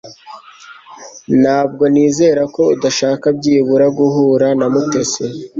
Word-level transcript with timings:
Ntabwo 1.41 1.83
nizera 1.93 2.41
ko 2.55 2.61
udashaka 2.75 3.25
byibura 3.37 3.85
guhura 3.97 4.47
na 4.59 4.65
Mutesi 4.73 5.25